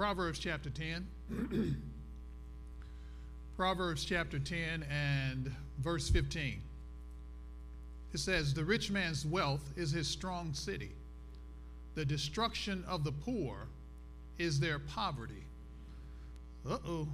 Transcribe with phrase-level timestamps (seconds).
[0.00, 1.06] Proverbs chapter 10.
[3.58, 6.62] Proverbs chapter 10 and verse 15.
[8.14, 10.92] It says, The rich man's wealth is his strong city.
[11.96, 13.68] The destruction of the poor
[14.38, 15.44] is their poverty.
[16.66, 17.08] Uh oh.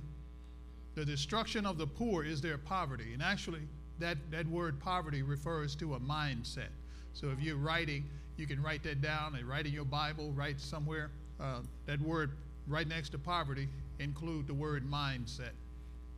[0.94, 3.14] The destruction of the poor is their poverty.
[3.14, 3.62] And actually,
[3.98, 6.70] that, that word poverty refers to a mindset.
[7.14, 8.04] So if you're writing,
[8.36, 12.30] you can write that down and write in your Bible, write somewhere uh, that word
[12.66, 15.52] right next to poverty include the word mindset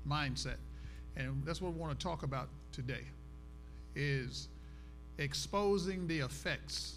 [0.09, 0.57] mindset.
[1.17, 3.05] And that's what we want to talk about today
[3.95, 4.49] is
[5.19, 6.97] exposing the effects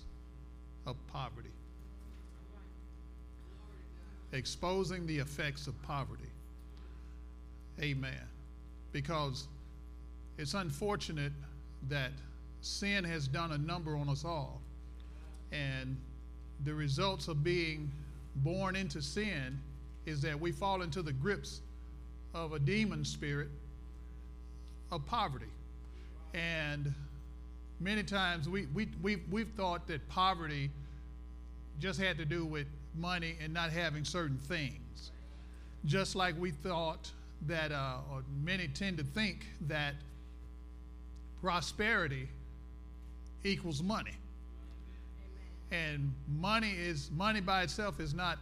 [0.85, 1.49] of poverty.
[4.33, 6.29] Exposing the effects of poverty.
[7.81, 8.27] Amen.
[8.91, 9.47] Because
[10.37, 11.33] it's unfortunate
[11.89, 12.11] that
[12.61, 14.61] sin has done a number on us all
[15.51, 15.97] and
[16.63, 17.91] the results of being
[18.35, 19.59] born into sin
[20.05, 21.61] is that we fall into the grips
[22.33, 23.49] of a demon spirit
[24.91, 25.45] of poverty.
[26.33, 26.93] And
[27.79, 30.71] many times we, we, we've, we've thought that poverty
[31.79, 35.11] just had to do with money and not having certain things.
[35.85, 37.09] Just like we thought
[37.47, 39.95] that, uh, or many tend to think that
[41.41, 42.27] prosperity
[43.43, 44.15] equals money
[45.71, 48.37] and money is money by itself is not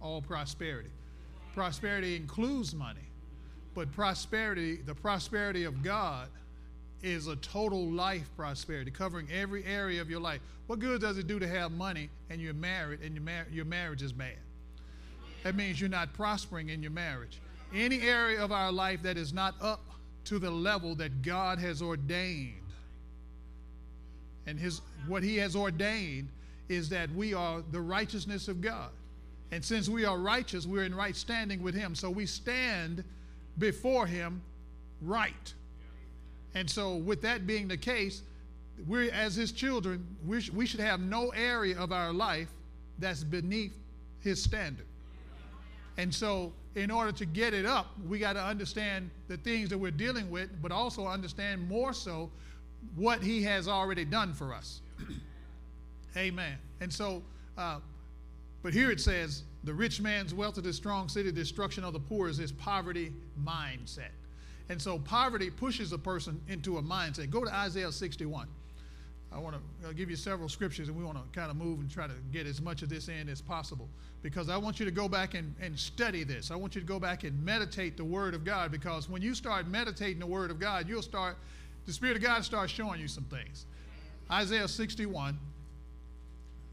[0.00, 0.90] all prosperity.
[1.54, 3.06] Prosperity includes money,
[3.74, 6.28] but prosperity, the prosperity of God,
[7.02, 10.40] is a total life prosperity, covering every area of your life.
[10.66, 13.64] What good does it do to have money and you're married and your, mar- your
[13.64, 14.36] marriage is bad?
[15.42, 17.40] That means you're not prospering in your marriage.
[17.74, 19.80] Any area of our life that is not up
[20.26, 22.59] to the level that God has ordained
[24.50, 26.28] and his what he has ordained
[26.68, 28.90] is that we are the righteousness of God.
[29.52, 31.94] And since we are righteous, we're in right standing with him.
[31.94, 33.02] So we stand
[33.58, 34.42] before him
[35.00, 35.54] right.
[36.54, 38.22] And so, with that being the case,
[38.88, 42.48] we're as his children, we, sh- we should have no area of our life
[42.98, 43.72] that's beneath
[44.20, 44.86] his standard.
[45.96, 49.78] And so, in order to get it up, we got to understand the things that
[49.78, 52.30] we're dealing with, but also understand more so
[52.96, 54.80] what he has already done for us.
[56.16, 56.54] Amen.
[56.80, 57.22] And so,
[57.56, 57.78] uh,
[58.62, 61.92] but here it says, the rich man's wealth is a strong city, the destruction of
[61.92, 64.10] the poor is his poverty mindset.
[64.68, 67.30] And so poverty pushes a person into a mindset.
[67.30, 68.48] Go to Isaiah 61.
[69.32, 71.90] I want to give you several scriptures and we want to kind of move and
[71.90, 73.88] try to get as much of this in as possible
[74.22, 76.50] because I want you to go back and, and study this.
[76.50, 79.34] I want you to go back and meditate the Word of God because when you
[79.34, 81.36] start meditating the Word of God, you'll start
[81.86, 83.66] the Spirit of God starts showing you some things.
[84.30, 85.38] Isaiah 61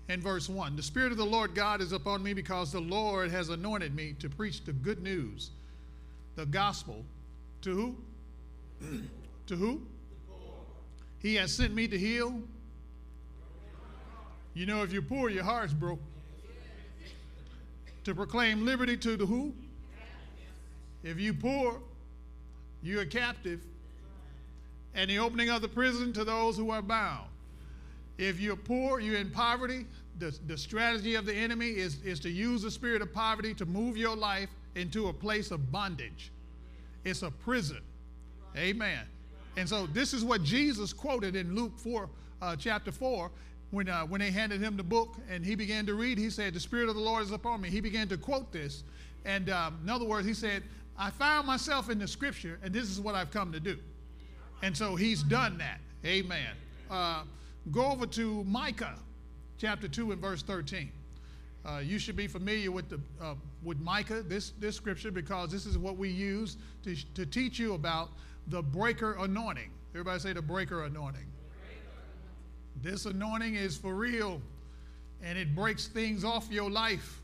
[0.10, 3.32] and verse 1 The Spirit of the Lord God is upon me because the Lord
[3.32, 5.52] has anointed me to preach the good news,
[6.36, 7.04] the gospel.
[7.62, 7.96] To who?
[9.48, 9.82] to who?
[11.20, 12.40] He has sent me to heal.
[14.54, 16.00] You know, if you're poor, your heart's broke.
[18.06, 19.54] To proclaim liberty to the who?
[21.04, 21.80] If you poor,
[22.82, 23.62] you're a captive
[24.98, 27.28] and the opening of the prison to those who are bound.
[28.18, 29.86] If you're poor, you're in poverty,
[30.18, 33.66] the, the strategy of the enemy is, is to use the spirit of poverty to
[33.68, 36.32] move your life into a place of bondage.
[37.06, 37.82] It's a prison.
[38.58, 39.02] Amen.
[39.56, 42.10] And so this is what Jesus quoted in Luke 4,
[42.42, 43.30] uh, chapter 4,
[43.70, 46.18] when, uh, when they handed him the book and he began to read.
[46.18, 47.70] He said, The Spirit of the Lord is upon me.
[47.70, 48.84] He began to quote this.
[49.26, 50.64] And um, in other words, he said,
[50.98, 53.78] I found myself in the scripture, and this is what I've come to do.
[54.62, 55.80] And so he's done that.
[56.06, 56.56] Amen.
[56.90, 57.24] Uh,
[57.72, 58.96] go over to Micah
[59.58, 60.92] chapter 2 and verse 13.
[61.66, 65.66] Uh, you should be familiar with, the, uh, with Micah, this, this scripture, because this
[65.66, 68.10] is what we use to, to teach you about
[68.48, 69.70] the breaker anointing.
[69.94, 71.26] Everybody say the breaker anointing.
[72.82, 74.40] This anointing is for real,
[75.22, 77.22] and it breaks things off your life.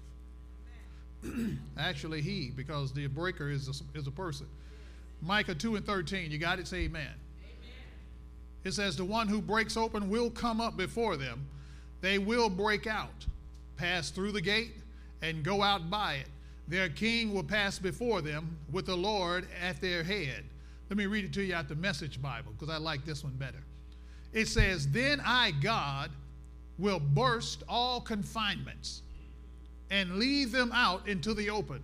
[1.78, 4.48] Actually, he, because the breaker is a, is a person.
[5.22, 6.32] Micah 2 and 13.
[6.32, 6.68] You got it?
[6.68, 7.08] Say amen.
[8.64, 11.46] It says, The one who breaks open will come up before them.
[12.02, 13.26] They will break out,
[13.78, 14.74] pass through the gate,
[15.22, 16.28] and go out by it.
[16.68, 20.44] Their king will pass before them with the Lord at their head.
[20.90, 23.34] Let me read it to you out the Message Bible because I like this one
[23.34, 23.64] better.
[24.32, 26.12] It says, Then I, God,
[26.78, 29.02] will burst all confinements
[29.92, 31.84] and lead them out into the open.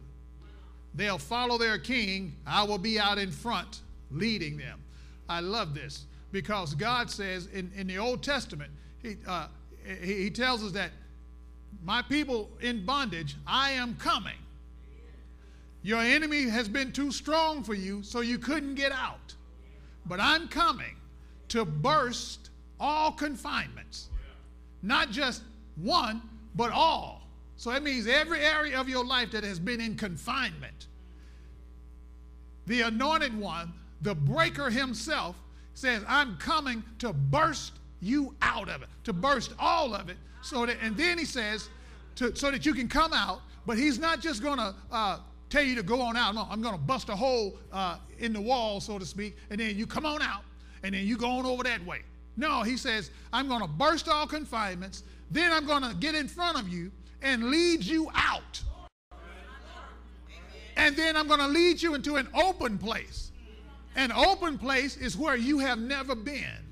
[0.95, 2.35] They'll follow their king.
[2.47, 3.81] I will be out in front
[4.11, 4.81] leading them.
[5.27, 8.71] I love this because God says in, in the Old Testament,
[9.01, 9.47] he, uh,
[10.01, 10.91] he, tells us that
[11.83, 14.37] my people in bondage, I am coming.
[15.81, 19.33] Your enemy has been too strong for you, so you couldn't get out.
[20.05, 20.95] But I'm coming
[21.49, 22.49] to burst
[22.79, 24.09] all confinements.
[24.81, 25.43] Not just
[25.75, 26.21] one,
[26.55, 27.27] but all.
[27.55, 30.87] So that means every area of your life that has been in confinement.
[32.67, 35.35] The anointed one, the breaker himself,
[35.79, 40.17] says, I'm coming to burst you out of it, to burst all of it.
[40.41, 41.69] So that, and then he says,
[42.15, 45.63] to, so that you can come out, but he's not just going to uh, tell
[45.63, 46.35] you to go on out.
[46.35, 49.59] No, I'm going to bust a hole uh, in the wall, so to speak, and
[49.59, 50.43] then you come on out,
[50.83, 52.01] and then you go on over that way.
[52.35, 56.27] No, he says, I'm going to burst all confinements, then I'm going to get in
[56.27, 56.91] front of you
[57.21, 58.61] and lead you out.
[60.77, 63.28] And then I'm going to lead you into an open place.
[63.99, 66.63] An open place is where you have never been.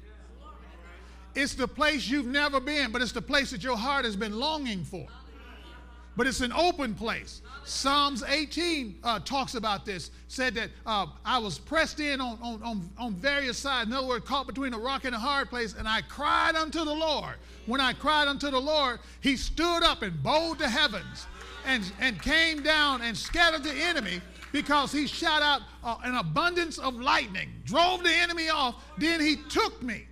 [1.36, 4.40] It's the place you've never been, but it's the place that your heart has been
[4.40, 5.06] longing for.
[6.16, 7.42] But it's an open place.
[7.66, 12.90] Psalms 18 uh, talks about this, said that uh, I was pressed in on, on,
[12.98, 13.90] on, various sides.
[13.90, 16.86] In other words, caught between a rock and a hard place, and I cried unto
[16.86, 17.36] the Lord.
[17.66, 21.28] When I cried unto the Lord, he stood up and bowed the heavens
[21.66, 24.22] and, and came down and scattered the enemy
[24.52, 28.76] because he shot out uh, an abundance of lightning, drove the enemy off.
[28.98, 30.08] Then he took me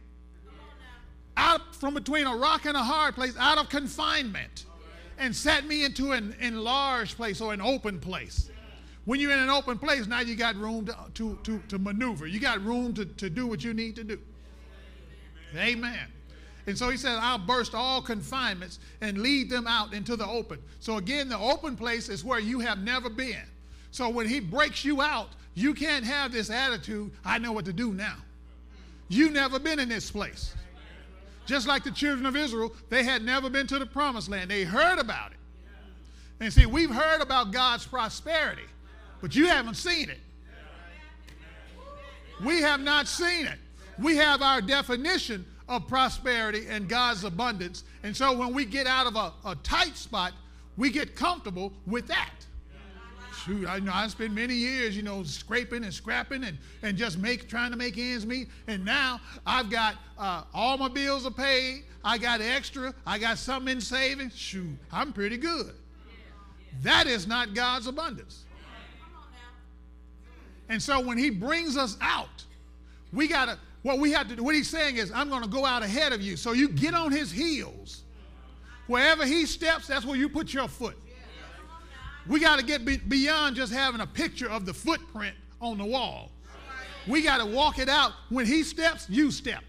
[1.38, 4.66] out from between a rock and a hard place, out of confinement
[5.18, 8.50] and set me into an enlarged place or an open place.
[9.06, 12.26] When you're in an open place, now you got room to, to, to, to maneuver.
[12.26, 14.20] You got room to, to do what you need to do.
[15.56, 16.08] Amen.
[16.68, 20.60] And so he says, I'll burst all confinements and lead them out into the open.
[20.80, 23.44] So again, the open place is where you have never been.
[23.96, 27.72] So when he breaks you out, you can't have this attitude, I know what to
[27.72, 28.18] do now.
[29.08, 30.54] You've never been in this place.
[31.46, 34.52] Just like the children of Israel, they had never been to the promised land.
[34.52, 35.38] They heard about it.
[36.42, 38.66] And see, we've heard about God's prosperity,
[39.22, 40.20] but you haven't seen it.
[42.44, 43.60] We have not seen it.
[43.98, 47.86] We have our definition of prosperity and God's abundance.
[48.04, 50.34] And so when we get out of a, a tight spot,
[50.76, 52.32] we get comfortable with that
[53.46, 57.18] shoot, I know I spent many years, you know, scraping and scrapping and, and just
[57.18, 58.50] make trying to make ends meet.
[58.68, 61.84] And now I've got uh, all my bills are paid.
[62.04, 62.94] I got extra.
[63.06, 64.36] I got something in savings.
[64.36, 65.74] Shoot, I'm pretty good.
[66.84, 68.46] That is not God's abundance.
[70.68, 72.44] And so when He brings us out,
[73.14, 73.60] we gotta.
[73.84, 74.44] What we have to do.
[74.44, 76.36] What He's saying is, I'm going to go out ahead of you.
[76.38, 78.02] So you get on His heels.
[78.88, 80.98] Wherever He steps, that's where you put your foot.
[82.28, 85.86] We got to get be- beyond just having a picture of the footprint on the
[85.86, 86.32] wall.
[87.08, 88.14] We got to walk it out.
[88.30, 89.64] When he steps, you step.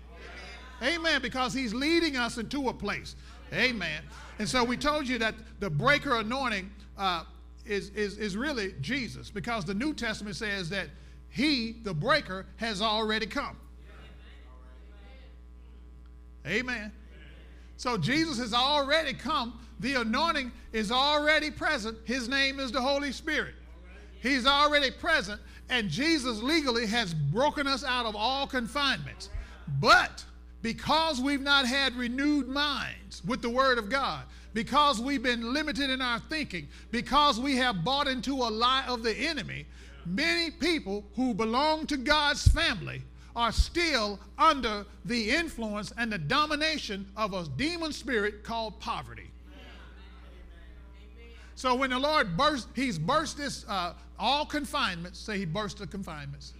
[0.83, 1.21] Amen.
[1.21, 3.15] Because he's leading us into a place.
[3.53, 4.03] Amen.
[4.39, 7.25] And so we told you that the breaker anointing uh,
[7.65, 10.89] is, is, is really Jesus because the New Testament says that
[11.29, 13.57] he, the breaker, has already come.
[16.47, 16.93] Amen.
[17.77, 21.99] So Jesus has already come the anointing is already present.
[22.05, 23.55] His name is the Holy Spirit.
[24.21, 29.29] He's already present, and Jesus legally has broken us out of all confinements.
[29.81, 30.25] But
[30.63, 35.91] because we've not had renewed minds with the Word of God, because we've been limited
[35.91, 39.67] in our thinking, because we have bought into a lie of the enemy,
[40.07, 43.03] many people who belong to God's family
[43.37, 49.26] are still under the influence and the domination of a demon spirit called poverty.
[51.57, 55.19] So when the Lord burst, He's burst this uh, all confinements.
[55.19, 56.53] Say He burst the confinements.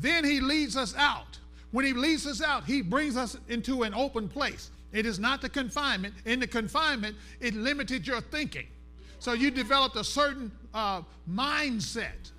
[0.00, 1.38] Then He leads us out.
[1.72, 4.70] When He leads us out, He brings us into an open place.
[4.92, 6.14] It is not the confinement.
[6.24, 8.68] In the confinement, it limited your thinking.
[9.18, 12.30] So you developed a certain uh, mindset.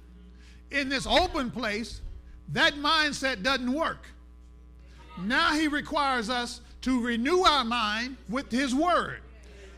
[0.72, 2.02] In this open place,
[2.54, 4.08] that mindset doesn't work.
[5.20, 9.20] Now He requires us to renew our mind with His Word.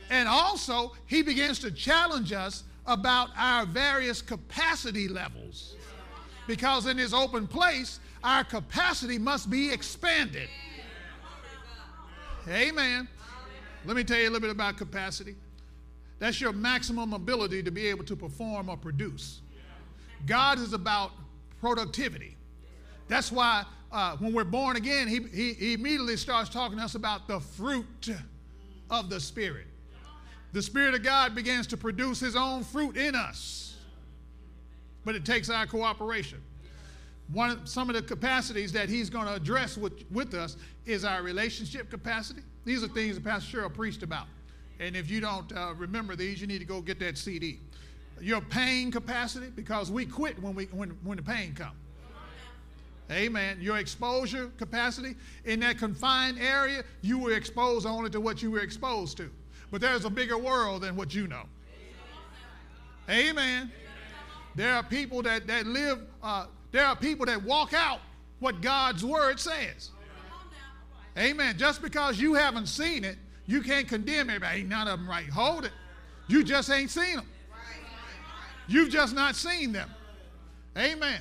[0.10, 5.76] And also, he begins to challenge us about our various capacity levels.
[6.48, 10.50] Because in this open place, our capacity must be expanded.
[12.48, 13.08] Amen.
[13.86, 15.36] Let me tell you a little bit about capacity.
[16.18, 19.42] That's your maximum ability to be able to perform or produce.
[20.26, 21.12] God is about
[21.62, 22.36] productivity.
[23.08, 26.96] That's why uh, when we're born again, he, he, he immediately starts talking to us
[26.96, 28.10] about the fruit
[28.90, 29.68] of the Spirit.
[30.52, 33.76] The Spirit of God begins to produce His own fruit in us,
[35.06, 36.42] but it takes our cooperation.
[37.32, 41.06] One of, some of the capacities that He's going to address with, with us is
[41.06, 42.42] our relationship capacity.
[42.66, 44.26] These are things that Pastor Cheryl preached about.
[44.80, 47.60] And if you don't uh, remember these, you need to go get that CD.
[48.20, 51.76] Your pain capacity, because we quit when, we, when, when the pain comes.
[53.12, 53.58] Amen.
[53.60, 55.16] Your exposure capacity
[55.46, 59.32] in that confined area, you were exposed only to what you were exposed to.
[59.72, 61.44] But there's a bigger world than what you know.
[63.10, 63.72] Amen.
[64.56, 68.00] There are people that, that live, uh, there are people that walk out
[68.40, 69.92] what God's word says.
[71.18, 71.58] Amen.
[71.58, 74.60] Just because you haven't seen it, you can't condemn everybody.
[74.60, 75.28] Ain't none of them right.
[75.28, 75.72] Hold it.
[76.28, 77.28] You just ain't seen them.
[78.68, 79.90] You've just not seen them.
[80.78, 81.20] Amen.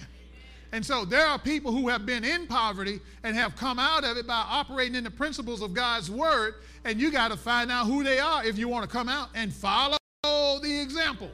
[0.73, 4.17] And so there are people who have been in poverty and have come out of
[4.17, 7.87] it by operating in the principles of God's word, and you got to find out
[7.87, 11.31] who they are if you want to come out and follow the example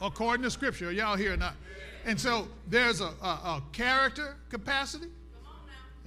[0.00, 0.90] according to scripture.
[0.92, 1.54] Y'all here or not?
[2.04, 5.06] And so there's a, a, a character capacity.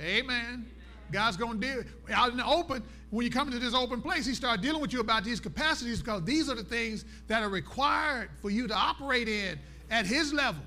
[0.01, 0.69] Amen.
[1.11, 1.83] God's going to deal
[2.13, 2.83] out in the open.
[3.11, 6.01] When you come into this open place, He starts dealing with you about these capacities
[6.01, 9.57] because these are the things that are required for you to operate in
[9.89, 10.61] at His level.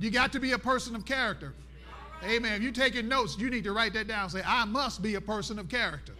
[0.00, 1.52] You got to be a person of character.
[2.24, 2.54] Amen.
[2.54, 4.30] If you're taking notes, you need to write that down.
[4.30, 6.14] Say, I must be a person of character.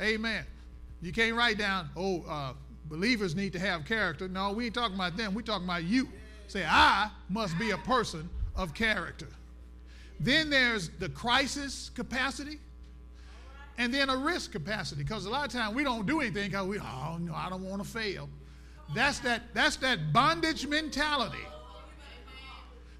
[0.00, 0.44] Amen.
[1.02, 2.54] You can't write down, oh, uh,
[2.86, 4.26] believers need to have character.
[4.26, 5.34] No, we ain't talking about them.
[5.34, 6.08] We're talking about you.
[6.48, 9.28] Say, I must be a person of character.
[10.18, 12.58] Then there's the crisis capacity
[13.78, 16.66] and then a risk capacity because a lot of times we don't do anything because
[16.66, 18.28] we, oh, no, I don't want to fail.
[18.94, 21.38] That's that, that's that bondage mentality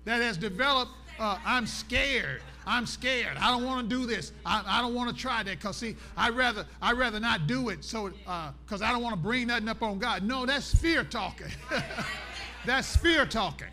[0.05, 2.41] that has developed uh, I'm scared.
[2.67, 3.37] I'm scared.
[3.37, 4.33] I don't want to do this.
[4.45, 7.69] I, I don't want to try that because see, I rather I rather not do
[7.69, 7.85] it.
[7.85, 10.23] So because uh, I don't want to bring nothing up on God.
[10.25, 11.49] No, that's fear talking.
[12.67, 13.69] that's fear talking.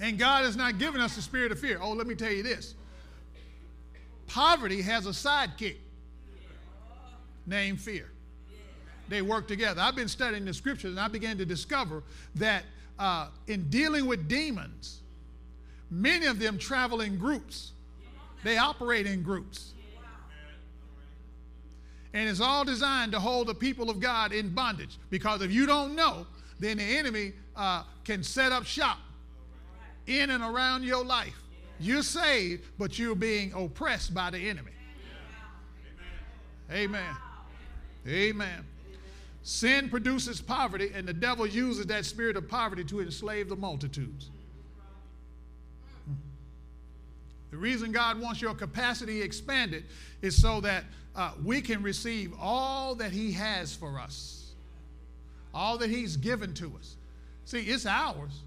[0.00, 1.78] And God has not given us the spirit of fear.
[1.80, 2.74] Oh, let me tell you this.
[4.26, 5.76] Poverty has a sidekick
[7.46, 8.10] named fear.
[9.08, 9.80] They work together.
[9.80, 12.02] I've been studying the scriptures and I began to discover
[12.34, 12.64] that
[12.98, 15.00] uh, in dealing with demons,
[15.90, 17.72] many of them travel in groups.
[18.44, 19.72] They operate in groups.
[22.14, 24.98] And it's all designed to hold the people of God in bondage.
[25.10, 26.26] Because if you don't know,
[26.58, 28.98] then the enemy uh, can set up shop
[30.06, 31.36] in and around your life.
[31.78, 34.72] You're saved, but you're being oppressed by the enemy.
[36.72, 37.16] Amen.
[38.06, 38.64] Amen.
[39.42, 44.30] Sin produces poverty, and the devil uses that spirit of poverty to enslave the multitudes.
[47.50, 49.84] The reason God wants your capacity expanded
[50.20, 50.84] is so that
[51.16, 54.52] uh, we can receive all that He has for us,
[55.54, 56.96] all that He's given to us.
[57.46, 58.42] See, it's ours,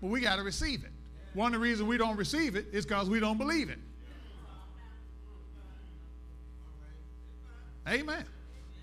[0.00, 0.90] but we got to receive it.
[1.34, 3.78] One of the reasons we don't receive it is because we don't believe it.
[7.86, 8.24] Amen.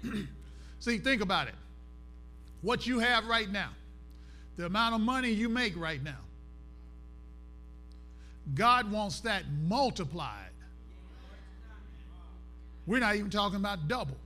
[0.84, 1.54] See, think about it
[2.62, 3.70] what you have right now,
[4.58, 6.20] the amount of money you make right now.
[8.54, 10.52] God wants that multiplied.
[12.86, 14.18] We're not even talking about double.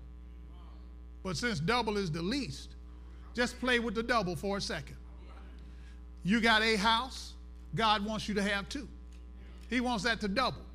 [1.23, 2.69] But since double is the least,
[3.35, 4.97] just play with the double for a second.
[6.23, 7.33] You got a house,
[7.75, 8.87] God wants you to have two.
[9.69, 10.65] He wants that to double.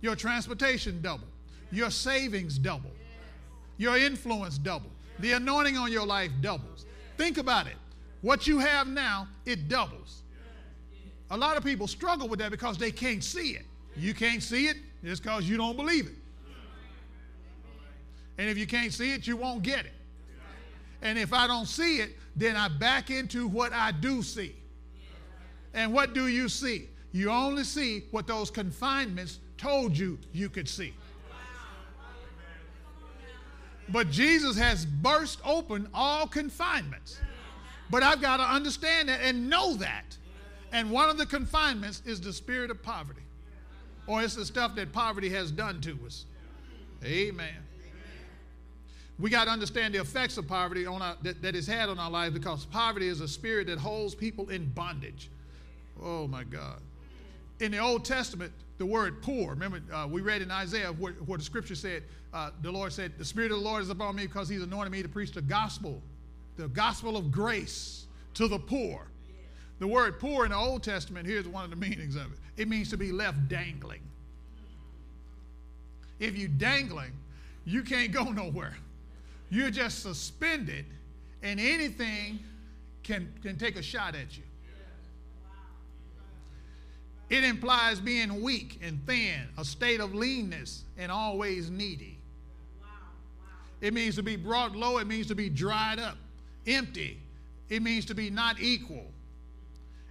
[0.00, 1.28] Your transportation double.
[1.70, 2.90] Your savings double.
[3.78, 4.90] Your influence double.
[5.18, 6.86] The anointing on your life doubles.
[7.16, 7.76] Think about it.
[8.20, 10.22] What you have now, it doubles.
[11.30, 13.64] A lot of people struggle with that because they can't see it.
[13.96, 16.14] You can't see it, it's because you don't believe it.
[18.38, 19.92] And if you can't see it, you won't get it.
[21.02, 24.54] And if I don't see it, then I back into what I do see.
[25.72, 26.88] And what do you see?
[27.12, 30.92] You only see what those confinements told you you could see.
[33.88, 37.20] But Jesus has burst open all confinements.
[37.90, 40.16] But I've got to understand that and know that.
[40.72, 43.22] And one of the confinements is the spirit of poverty,
[44.06, 46.24] or it's the stuff that poverty has done to us.
[47.04, 47.54] Amen.
[49.18, 51.98] We got to understand the effects of poverty on our, that, that it's had on
[51.98, 55.30] our lives because poverty is a spirit that holds people in bondage.
[56.02, 56.80] Oh my God.
[57.60, 61.38] In the Old Testament, the word poor, remember uh, we read in Isaiah where, where
[61.38, 62.02] the scripture said,
[62.34, 64.92] uh, the Lord said, The Spirit of the Lord is upon me because He's anointed
[64.92, 66.02] me to preach the gospel,
[66.56, 69.06] the gospel of grace to the poor.
[69.78, 72.68] The word poor in the Old Testament, here's one of the meanings of it it
[72.68, 74.00] means to be left dangling.
[76.18, 77.12] If you're dangling,
[77.64, 78.76] you can't go nowhere.
[79.50, 80.86] You're just suspended,
[81.42, 82.40] and anything
[83.02, 84.42] can, can take a shot at you.
[87.28, 92.18] It implies being weak and thin, a state of leanness, and always needy.
[93.80, 96.16] It means to be brought low, it means to be dried up,
[96.66, 97.18] empty.
[97.68, 99.06] It means to be not equal.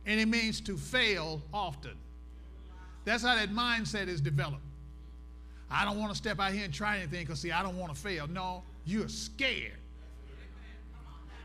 [0.06, 1.96] And it means to fail often.
[3.06, 4.62] That's how that mindset is developed.
[5.72, 7.94] I don't want to step out here and try anything because, see, I don't want
[7.94, 8.28] to fail.
[8.28, 9.74] No, you're scared.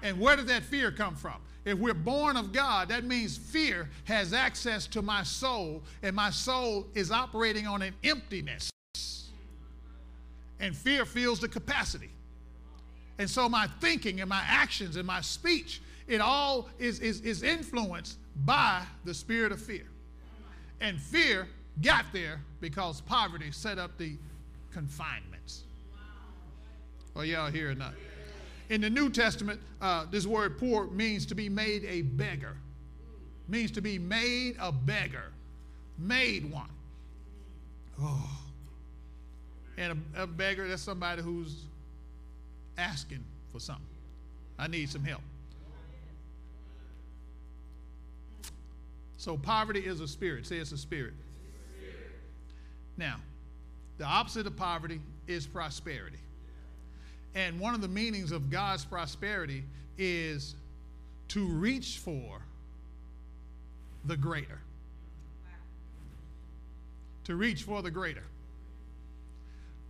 [0.03, 1.37] And where does that fear come from?
[1.65, 6.31] If we're born of God, that means fear has access to my soul, and my
[6.31, 8.71] soul is operating on an emptiness.
[10.59, 12.11] And fear fills the capacity.
[13.19, 17.43] And so my thinking and my actions and my speech, it all is, is, is
[17.43, 19.87] influenced by the spirit of fear.
[20.81, 21.47] And fear
[21.83, 24.17] got there because poverty set up the
[24.73, 25.65] confinements.
[27.15, 27.93] Are y'all here or not?
[28.71, 32.57] In the New Testament, uh, this word poor means to be made a beggar.
[33.49, 35.33] Means to be made a beggar.
[35.99, 36.71] Made one.
[38.01, 38.39] Oh.
[39.77, 41.65] And a, a beggar, that's somebody who's
[42.79, 43.85] asking for something.
[44.57, 45.23] I need some help.
[49.17, 50.47] So poverty is a spirit.
[50.47, 51.15] Say it's a spirit.
[52.97, 53.17] Now,
[53.99, 56.19] the opposite of poverty is prosperity.
[57.35, 59.65] And one of the meanings of God's prosperity
[59.97, 60.55] is
[61.29, 62.41] to reach for
[64.05, 64.59] the greater.
[67.25, 68.25] To reach for the greater.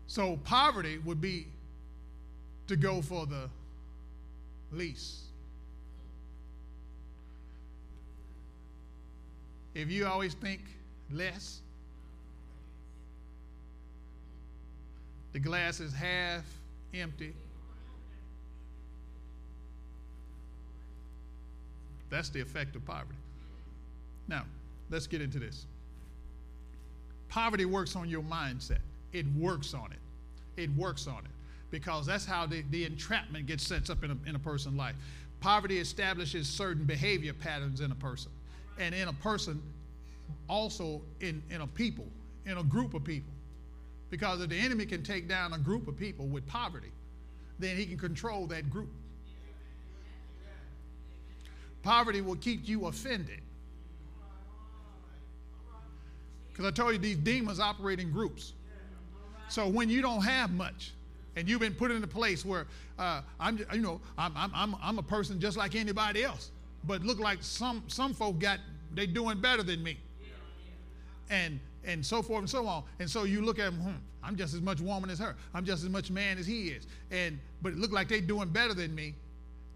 [0.07, 1.47] So poverty would be
[2.67, 3.49] to go for the
[4.73, 5.21] least.
[9.75, 10.61] If you always think
[11.11, 11.61] less,
[15.33, 16.45] the glass is half
[16.95, 17.35] empty.
[22.09, 23.19] That's the effect of poverty.
[24.27, 24.45] Now,
[24.91, 25.67] let's get into this.
[27.29, 28.81] Poverty works on your mindset.
[29.13, 30.61] It works on it.
[30.61, 31.31] It works on it
[31.71, 34.97] because that's how the, the entrapment gets set up in a, in a person's life.
[35.41, 38.31] Poverty establishes certain behavior patterns in a person,
[38.79, 39.63] and in a person,
[40.49, 42.07] also in, in a people,
[42.45, 43.33] in a group of people.
[44.11, 46.91] Because if the enemy can take down a group of people with poverty,
[47.59, 48.91] then he can control that group.
[51.83, 53.41] Poverty will keep you offended.
[56.49, 58.53] Because I told you these demons operate in groups.
[59.49, 60.93] So when you don't have much,
[61.37, 62.67] and you've been put in a place where
[62.99, 66.51] uh, I'm, you know, I'm, I'm, I'm a person just like anybody else,
[66.85, 68.59] but look like some some folk got
[68.93, 69.99] they doing better than me,
[71.31, 72.85] and and so forth and so on.
[72.99, 75.35] And so you look at them, hmm, I'm just as much woman as her.
[75.55, 76.87] I'm just as much man as he is.
[77.11, 79.15] And but it looked like they doing better than me.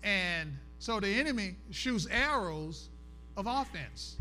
[0.02, 2.90] And so the enemy shoots arrows
[3.36, 4.16] of offense.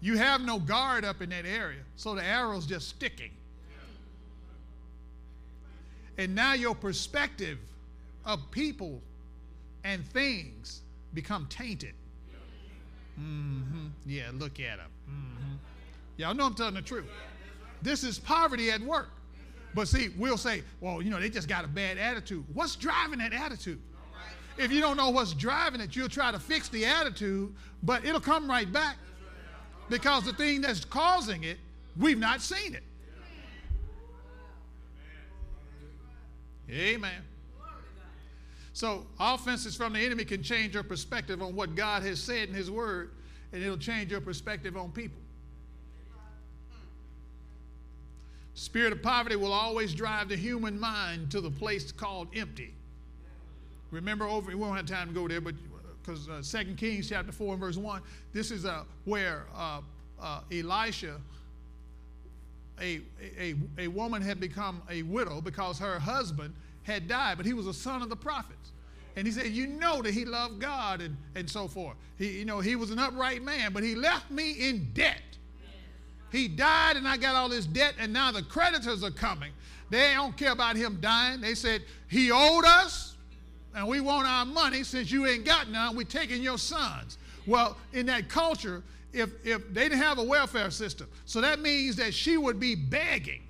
[0.00, 3.32] You have no guard up in that area, so the arrow's just sticking.
[6.16, 7.58] And now your perspective
[8.24, 9.00] of people
[9.84, 10.82] and things
[11.14, 11.94] become tainted.
[13.18, 13.86] Mm-hmm.
[14.06, 14.90] Yeah, look at them.
[15.08, 15.54] Mm-hmm.
[16.16, 17.06] Y'all know I'm telling the truth.
[17.82, 19.10] This is poverty at work.
[19.74, 22.44] But see, we'll say, well, you know, they just got a bad attitude.
[22.52, 23.80] What's driving that attitude?
[24.56, 28.20] If you don't know what's driving it, you'll try to fix the attitude, but it'll
[28.20, 28.96] come right back
[29.88, 31.58] because the thing that's causing it,
[31.96, 32.82] we've not seen it.
[36.70, 37.22] Amen.
[38.78, 42.54] So, offenses from the enemy can change your perspective on what God has said in
[42.54, 43.10] His Word,
[43.52, 45.18] and it'll change your perspective on people.
[48.54, 52.72] Spirit of poverty will always drive the human mind to the place called empty.
[53.90, 55.56] Remember over, we won't have time to go there, but
[56.00, 58.00] because uh, 2 Kings chapter 4 and verse 1,
[58.32, 59.80] this is uh, where uh,
[60.22, 61.20] uh, Elisha,
[62.80, 63.00] a,
[63.36, 66.54] a, a woman had become a widow because her husband
[66.88, 68.72] had died, but he was a son of the prophets.
[69.14, 71.96] And he said, You know that he loved God and, and so forth.
[72.16, 75.22] He, you know, he was an upright man, but he left me in debt.
[76.32, 79.52] He died and I got all this debt, and now the creditors are coming.
[79.90, 81.40] They don't care about him dying.
[81.40, 83.16] They said, He owed us,
[83.74, 85.96] and we want our money since you ain't got none.
[85.96, 87.18] We're taking your sons.
[87.46, 91.08] Well, in that culture, if, if they didn't have a welfare system.
[91.24, 93.42] So that means that she would be begging.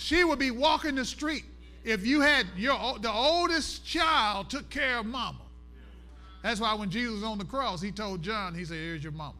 [0.00, 1.44] She would be walking the street.
[1.84, 5.42] If you had your the oldest child took care of mama.
[6.42, 9.12] That's why when Jesus was on the cross, he told John, he said, Here's your
[9.12, 9.34] mama.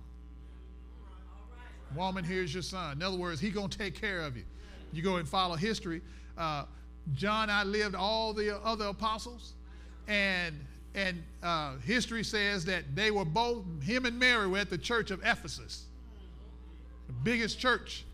[1.96, 2.98] Woman, here's your son.
[2.98, 4.44] In other words, he gonna take care of you.
[4.92, 6.02] You go and follow history.
[6.36, 6.64] Uh,
[7.14, 9.54] John outlived all the other apostles,
[10.08, 10.54] and
[10.94, 15.10] and uh, history says that they were both him and Mary were at the church
[15.10, 15.86] of Ephesus,
[17.06, 18.04] the biggest church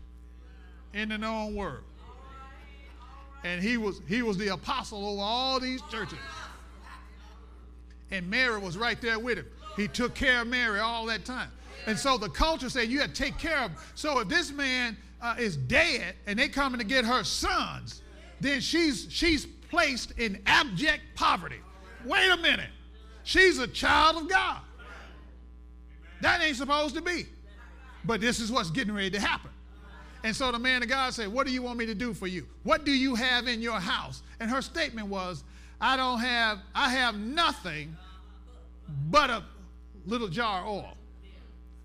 [0.93, 1.83] in the known world.
[3.47, 6.19] And he was he was the apostle over all these churches.
[8.11, 9.45] And Mary was right there with him.
[9.77, 11.49] He took care of Mary all that time.
[11.85, 13.79] And so the culture said you had to take care of him.
[13.95, 18.01] So if this man uh, is dead and they coming to get her sons,
[18.41, 21.61] then she's she's placed in abject poverty.
[22.03, 22.69] Wait a minute.
[23.23, 24.59] She's a child of God.
[26.19, 27.27] That ain't supposed to be.
[28.03, 29.51] But this is what's getting ready to happen.
[30.23, 32.27] And so the man of God said, What do you want me to do for
[32.27, 32.47] you?
[32.63, 34.23] What do you have in your house?
[34.39, 35.43] And her statement was,
[35.79, 37.95] I don't have, I have nothing
[39.09, 39.43] but a
[40.05, 40.97] little jar of oil.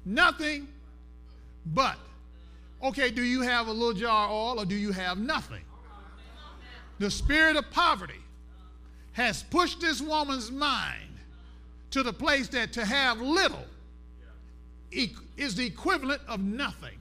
[0.05, 0.68] Nothing
[1.66, 1.99] but.
[2.83, 5.62] Okay, do you have a little jar of oil or do you have nothing?
[6.99, 8.21] The spirit of poverty
[9.12, 11.11] has pushed this woman's mind
[11.90, 13.66] to the place that to have little
[14.90, 16.99] is the equivalent of nothing.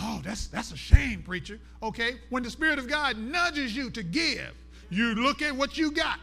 [0.00, 1.58] Oh, that's that's a shame, preacher.
[1.82, 4.52] Okay, when the Spirit of God nudges you to give,
[4.90, 6.18] you look at what you got.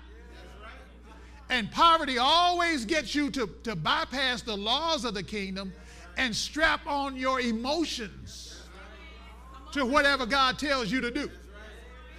[1.50, 5.74] And poverty always gets you to, to bypass the laws of the kingdom
[6.18, 8.64] and strap on your emotions
[9.74, 11.30] to whatever God tells you to do.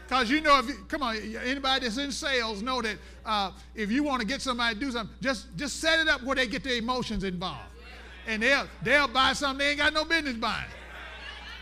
[0.06, 3.90] Because you know, if you, come on, anybody that's in sales know that uh, if
[3.90, 6.46] you want to get somebody to do something, just, just set it up where they
[6.46, 7.70] get their emotions involved.
[8.28, 10.66] And they'll, they'll buy something they ain't got no business buying.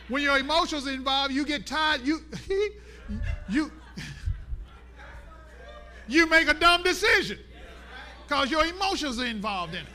[0.08, 2.20] When your emotions involved, you get tired, you,
[3.48, 3.72] you,
[6.06, 7.38] you make a dumb decision
[8.26, 9.92] because your emotions are involved in it.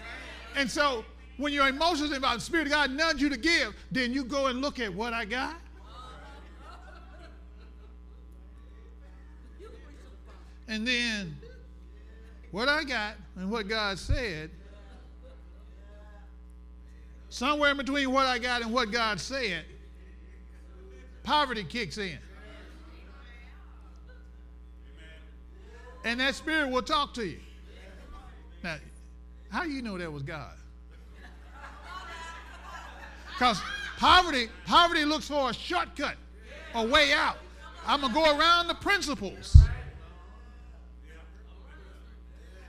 [0.56, 1.06] And so
[1.38, 4.48] when your emotions involved, the Spirit of God nudge you to give, then you go
[4.48, 5.56] and look at what I got.
[10.68, 11.36] And then
[12.52, 14.52] what I got and what God said,
[17.30, 19.66] somewhere in between what I got and what God said,
[21.30, 22.18] poverty kicks in.
[26.04, 27.40] And that spirit will talk to you.
[28.64, 28.78] Now,
[29.50, 30.56] how do you know that was God?
[33.28, 33.62] Because
[33.98, 36.16] poverty, poverty looks for a shortcut,
[36.74, 37.38] a way out.
[37.86, 39.56] I'm gonna go around the principles.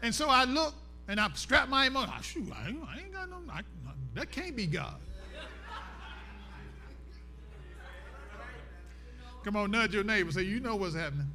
[0.03, 0.75] And so I look
[1.09, 2.13] and I strap my emotion.
[2.15, 3.63] Oh, shoot, I ain't, I ain't got no, I,
[4.15, 4.97] that can't be God.
[9.45, 10.31] Come on, nudge your neighbor.
[10.33, 11.27] Say, you know what's happening.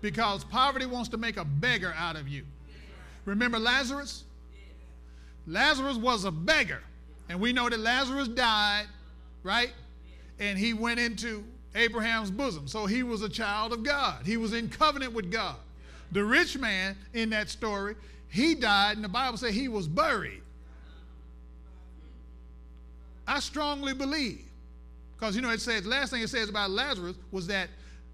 [0.00, 2.44] Because poverty wants to make a beggar out of you.
[3.24, 4.24] Remember Lazarus?
[5.46, 6.82] Lazarus was a beggar.
[7.30, 8.86] And we know that Lazarus died,
[9.42, 9.72] right?
[10.38, 11.42] And he went into
[11.74, 12.68] Abraham's bosom.
[12.68, 14.26] So he was a child of God.
[14.26, 15.56] He was in covenant with God.
[16.12, 17.96] The rich man in that story,
[18.28, 20.42] he died, and the Bible says he was buried.
[23.26, 24.44] I strongly believe,
[25.16, 27.68] because you know it says, last thing it says about Lazarus was that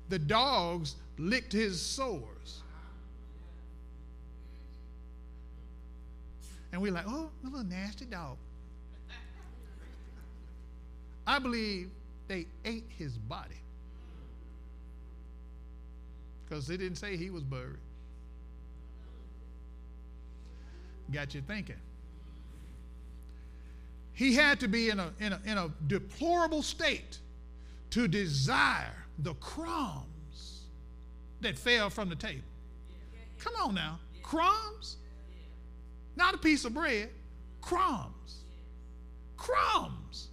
[0.09, 2.63] the dogs licked his sores.
[6.73, 8.37] And we're like, oh, a little nasty dog.
[11.27, 11.91] I believe
[12.29, 13.55] they ate his body.
[16.45, 17.79] Because they didn't say he was buried.
[21.13, 21.77] got you thinking.
[24.13, 27.19] He had to be in a, in a, in a deplorable state
[27.91, 30.65] to desire the crumbs
[31.41, 32.45] that fell from the table.
[33.39, 33.99] Come on now.
[34.23, 34.97] Crumbs?
[36.17, 37.11] Not a piece of bread,
[37.61, 38.45] crumbs.
[39.37, 40.29] Crumbs.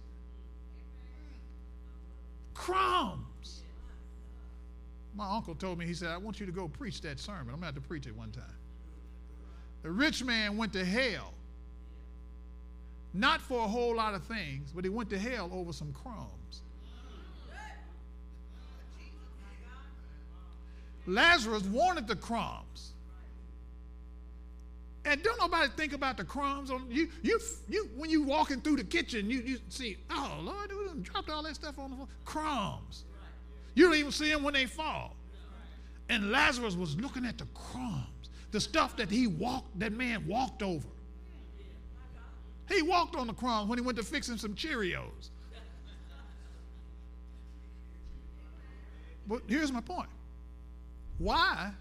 [2.52, 3.62] Crumbs.
[5.14, 7.40] My uncle told me, he said, I want you to go preach that sermon.
[7.40, 8.44] I'm going to have to preach it one time.
[9.82, 11.32] The rich man went to hell.
[13.18, 16.62] Not for a whole lot of things, but he went to hell over some crumbs.
[21.04, 22.92] Lazarus wanted the crumbs.
[25.04, 27.08] And don't nobody think about the crumbs on you.
[27.22, 31.28] You, you when you walking through the kitchen, you, you see, oh Lord, we dropped
[31.28, 32.08] all that stuff on the floor.
[32.24, 33.04] Crumbs.
[33.74, 35.16] You don't even see them when they fall.
[36.08, 40.62] And Lazarus was looking at the crumbs, the stuff that he walked, that man walked
[40.62, 40.86] over.
[42.68, 45.30] He walked on the crumbs when he went to fix him some Cheerios.
[49.26, 50.08] But here's my point.
[51.18, 51.72] Why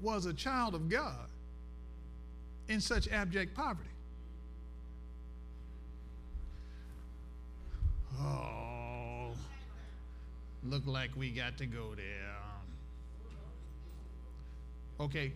[0.00, 1.28] was a child of God
[2.68, 3.88] in such abject poverty?
[8.20, 9.30] Oh,
[10.64, 12.04] look like we got to go there.
[15.00, 15.32] Okay,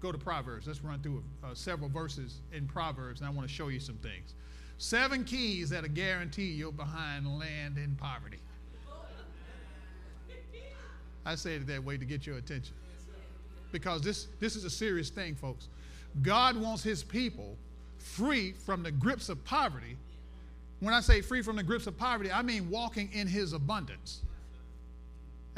[0.00, 0.66] go to Proverbs.
[0.66, 3.96] Let's run through uh, several verses in Proverbs, and I want to show you some
[3.96, 4.34] things.
[4.78, 8.38] Seven keys that'll guarantee you're behind land in poverty.
[11.26, 12.74] I say it that way to get your attention.
[13.70, 15.68] Because this, this is a serious thing, folks.
[16.22, 17.56] God wants his people
[17.98, 19.96] free from the grips of poverty.
[20.80, 24.22] When I say free from the grips of poverty, I mean walking in his abundance.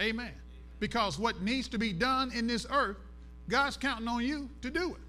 [0.00, 0.32] Amen.
[0.80, 2.96] Because what needs to be done in this earth
[3.50, 5.00] God's counting on you to do it.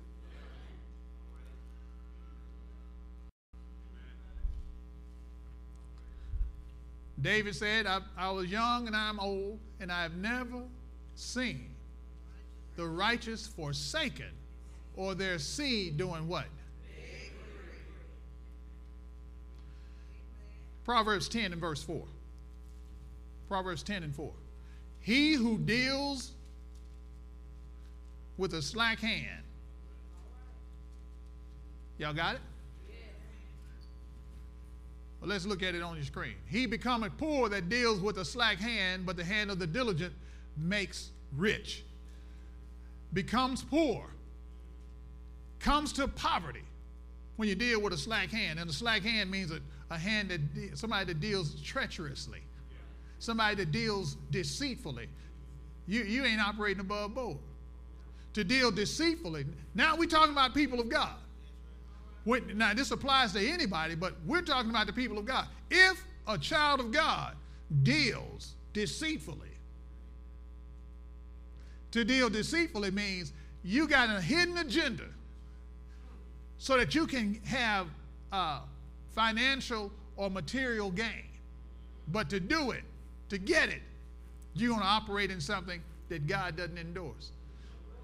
[7.21, 10.63] David said, I, I, was young and I'm old, and I have never
[11.13, 11.69] seen
[12.75, 14.31] the righteous forsaken
[14.95, 16.45] or their seed doing what?
[20.83, 22.01] Proverbs 10 and verse 4.
[23.47, 24.31] Proverbs 10 and 4.
[24.99, 26.31] He who deals
[28.41, 29.43] with a slack hand.
[31.99, 32.41] Y'all got it?
[35.21, 36.33] Well, let's look at it on your screen.
[36.47, 40.11] He becometh poor that deals with a slack hand, but the hand of the diligent
[40.57, 41.83] makes rich.
[43.13, 44.03] Becomes poor,
[45.59, 46.63] comes to poverty
[47.35, 48.57] when you deal with a slack hand.
[48.57, 49.59] And a slack hand means a,
[49.91, 52.41] a hand that somebody that deals treacherously,
[53.19, 55.09] somebody that deals deceitfully.
[55.85, 57.37] You, you ain't operating above board
[58.33, 59.45] to deal deceitfully.
[59.73, 61.15] Now we're talking about people of God.
[62.25, 65.47] Now, this applies to anybody, but we're talking about the people of God.
[65.71, 67.35] If a child of God
[67.81, 69.49] deals deceitfully,
[71.91, 75.05] to deal deceitfully means you got a hidden agenda
[76.57, 77.87] so that you can have
[78.31, 78.59] uh,
[79.15, 81.25] financial or material gain.
[82.07, 82.83] But to do it,
[83.29, 83.81] to get it,
[84.53, 87.31] you're going to operate in something that God doesn't endorse.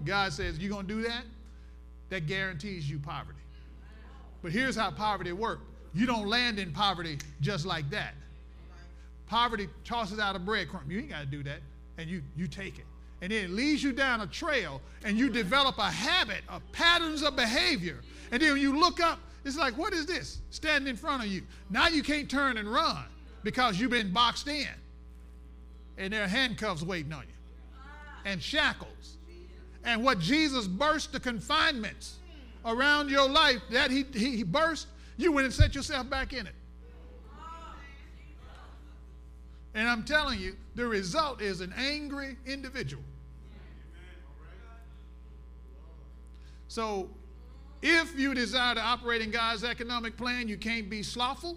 [0.04, 1.24] God says, You're going to do that?
[2.10, 3.38] That guarantees you poverty.
[4.42, 5.62] But here's how poverty works
[5.94, 8.14] you don't land in poverty just like that.
[9.26, 10.88] Poverty tosses out a breadcrumb.
[10.88, 11.60] You ain't got to do that.
[11.98, 12.84] And you, you take it.
[13.20, 17.22] And then it leads you down a trail and you develop a habit of patterns
[17.22, 17.98] of behavior.
[18.30, 21.28] And then when you look up, it's like, what is this standing in front of
[21.28, 21.42] you?
[21.68, 23.04] Now you can't turn and run
[23.42, 24.68] because you've been boxed in.
[25.96, 27.80] And there are handcuffs waiting on you
[28.24, 29.17] and shackles
[29.88, 32.18] and what Jesus burst the confinements
[32.66, 36.46] around your life that he, he, he burst, you went and set yourself back in
[36.46, 36.52] it.
[39.74, 43.02] And I'm telling you, the result is an angry individual.
[46.68, 47.08] So,
[47.80, 51.56] if you desire to operate in God's economic plan, you can't be slothful,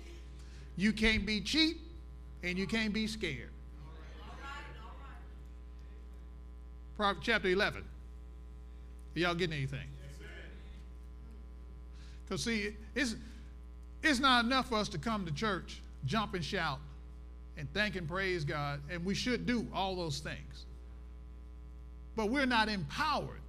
[0.78, 1.82] you can't be cheap,
[2.44, 3.50] and you can't be scared.
[6.96, 7.84] Proverbs chapter 11.
[9.13, 9.88] Y'all getting anything?
[12.24, 13.15] Because, see, it's,
[14.02, 16.80] it's not enough for us to come to church, jump and shout,
[17.58, 20.65] and thank and praise God, and we should do all those things.
[22.15, 23.41] But we're not empowered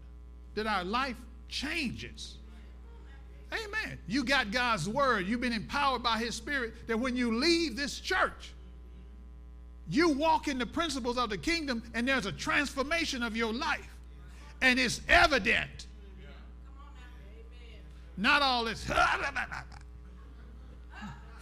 [0.54, 1.16] that our life
[1.48, 2.38] changes.
[3.52, 3.98] Amen.
[4.08, 5.26] You got God's word.
[5.26, 8.52] You've been empowered by His Spirit that when you leave this church,
[9.88, 13.91] you walk in the principles of the kingdom and there's a transformation of your life
[14.62, 15.86] and it's evident.
[18.16, 18.88] Not all this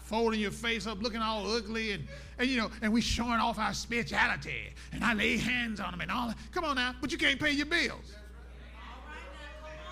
[0.04, 3.58] folding your face up, looking all ugly, and, and you know, and we showing off
[3.58, 6.38] our spirituality, and I lay hands on them and all that.
[6.52, 8.14] Come on now, but you can't pay your bills.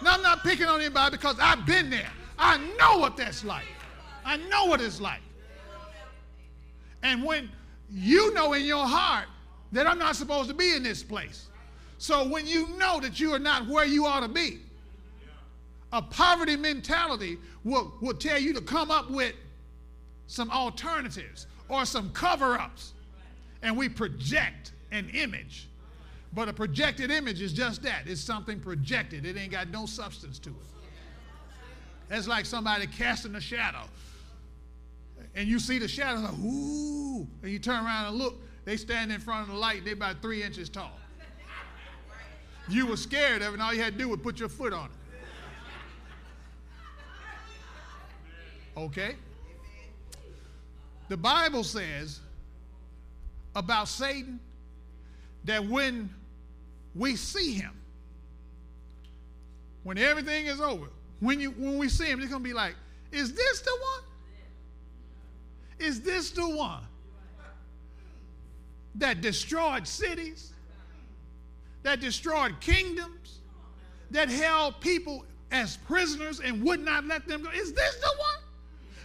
[0.02, 2.10] Now I'm not picking on anybody because I've been there.
[2.38, 3.66] I know what that's like.
[4.24, 5.20] I know what it's like.
[7.02, 7.50] And when
[7.90, 9.26] you know in your heart
[9.72, 11.48] that I'm not supposed to be in this place,
[11.98, 14.60] so when you know that you are not where you ought to be,
[15.92, 19.34] a poverty mentality will, will tell you to come up with
[20.28, 22.92] some alternatives or some cover ups.
[23.62, 25.68] And we project an image.
[26.32, 30.38] But a projected image is just that it's something projected, it ain't got no substance
[30.40, 30.56] to it.
[32.08, 33.82] That's like somebody casting a shadow.
[35.34, 39.10] And you see the shadow, like, ooh, and you turn around and look, they stand
[39.10, 40.92] in front of the light, they're about three inches tall.
[42.68, 44.72] You were scared of it, and all you had to do was put your foot
[44.72, 44.92] on it.
[48.76, 49.16] Okay?
[51.08, 52.20] The Bible says
[53.56, 54.38] about Satan
[55.44, 56.10] that when
[56.94, 57.72] we see him,
[59.82, 60.86] when everything is over,
[61.20, 62.74] when, you, when we see him, it's going to be like,
[63.10, 64.04] is this the one?
[65.78, 66.82] Is this the one
[68.96, 70.52] that destroyed cities,
[71.82, 73.40] that destroyed kingdoms,
[74.10, 77.50] that held people as prisoners and would not let them go?
[77.50, 78.44] Is this the one?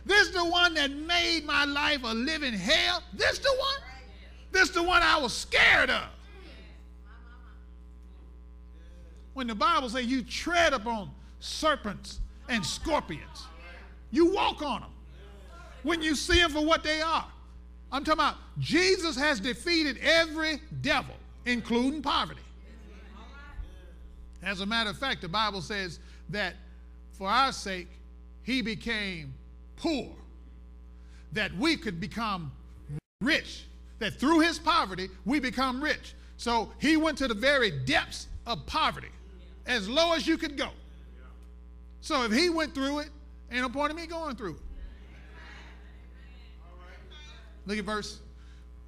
[0.06, 3.02] This the one that made my life a living hell?
[3.14, 3.80] This the one?
[4.52, 6.04] This the one I was scared of.
[9.34, 11.10] When the Bible says you tread upon
[11.40, 13.48] serpents and scorpions,
[14.12, 14.90] you walk on them.
[15.82, 17.26] When you see them for what they are.
[17.92, 22.42] I'm talking about Jesus has defeated every devil, including poverty.
[24.44, 26.56] As a matter of fact, the Bible says that
[27.12, 27.88] for our sake,
[28.44, 29.34] he became
[29.78, 30.10] poor,
[31.32, 32.52] that we could become
[33.22, 33.66] rich,
[34.00, 36.14] that through his poverty, we become rich.
[36.38, 39.12] So he went to the very depths of poverty,
[39.66, 40.70] as low as you could go.
[42.02, 43.10] So if he went through it,
[43.50, 44.62] ain't no point in me going through it.
[47.66, 48.20] Look at verse,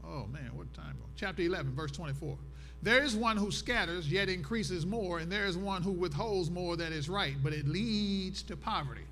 [0.05, 0.97] oh man, what time?
[1.15, 2.37] Chapter 11, verse 24.
[2.85, 6.77] There is one who scatters, yet increases more, and there is one who withholds more
[6.77, 9.07] that is right, but it leads to poverty.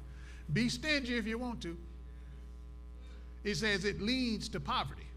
[0.54, 1.76] Be stingy if you want to.
[3.44, 5.08] It says it leads to poverty.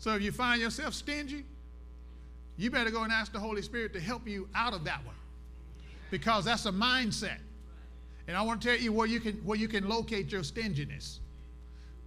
[0.00, 1.44] So if you find yourself stingy,
[2.56, 5.14] you better go and ask the Holy Spirit to help you out of that one.
[6.10, 7.38] Because that's a mindset.
[8.26, 11.20] And I want to tell you where you can where you can locate your stinginess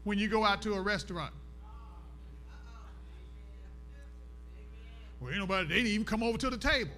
[0.04, 1.34] when you go out to a restaurant.
[5.20, 6.92] Well, ain't nobody, they didn't even come over to the table.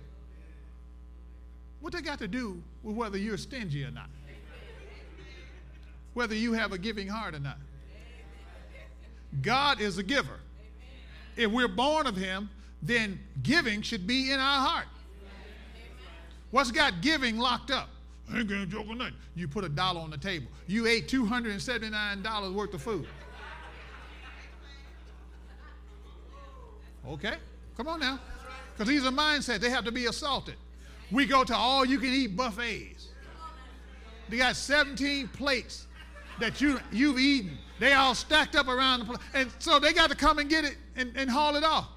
[1.80, 4.10] What they got to do with whether you're stingy or not?
[6.14, 7.58] Whether you have a giving heart or not.
[9.42, 10.40] God is a giver.
[11.38, 12.50] If we're born of Him,
[12.82, 14.88] then giving should be in our heart.
[16.52, 17.90] What's got giving locked up?
[18.32, 19.14] I ain't gonna joke on nothing.
[19.36, 20.48] You put a dollar on the table.
[20.68, 23.08] You ate $279 worth of food.
[27.08, 27.36] Okay?
[27.82, 28.20] Come on now.
[28.74, 29.60] Because these are mindsets.
[29.60, 30.54] They have to be assaulted.
[31.12, 33.08] We go to all you can eat buffets.
[34.30, 35.88] They got 17 plates
[36.40, 37.58] that you, you've eaten.
[37.80, 39.20] They all stacked up around the plate.
[39.34, 41.88] And so they got to come and get it and, and haul it off.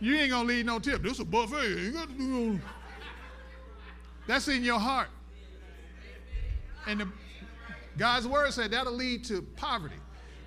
[0.00, 1.02] You ain't going to leave no tip.
[1.02, 1.80] This is a buffet.
[1.80, 2.60] You got to do no.
[4.26, 5.08] That's in your heart.
[6.86, 7.08] And the,
[7.96, 9.96] God's word said that'll lead to poverty.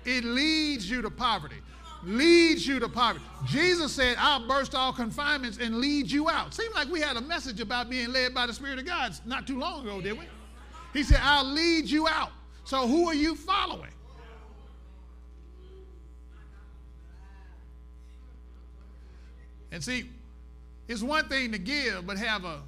[0.04, 1.56] It leads you to poverty
[2.06, 3.24] leads you to poverty.
[3.44, 6.54] Jesus said, I'll burst all confinements and lead you out.
[6.54, 9.46] Seems like we had a message about being led by the Spirit of God not
[9.46, 10.24] too long ago, did we?
[10.92, 12.30] He said, I'll lead you out.
[12.64, 13.90] So who are you following?
[19.72, 20.08] And see,
[20.88, 22.60] it's one thing to give, but have a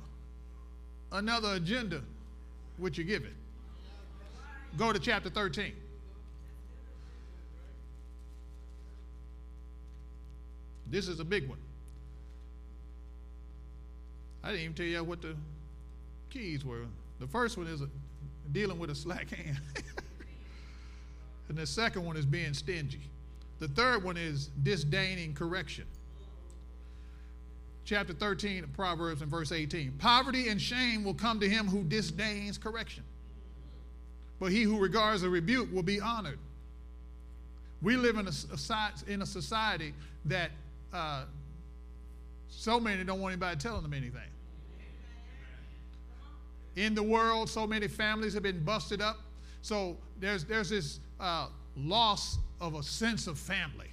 [1.12, 2.02] another agenda
[2.76, 3.32] which you give it.
[4.76, 5.72] Go to chapter 13.
[10.90, 11.58] This is a big one.
[14.42, 15.34] I didn't even tell you what the
[16.30, 16.84] keys were.
[17.20, 17.88] The first one is a,
[18.52, 19.60] dealing with a slack hand.
[21.48, 23.02] and the second one is being stingy.
[23.58, 25.84] The third one is disdaining correction.
[27.84, 29.92] Chapter 13 of Proverbs and verse 18.
[29.98, 33.02] Poverty and shame will come to him who disdains correction,
[34.38, 36.38] but he who regards a rebuke will be honored.
[37.80, 39.94] We live in a, in a society
[40.26, 40.50] that
[40.92, 41.24] uh,
[42.48, 44.20] so many don't want anybody telling them anything.
[46.76, 49.18] In the world, so many families have been busted up.
[49.62, 53.88] So there's, there's this uh, loss of a sense of family.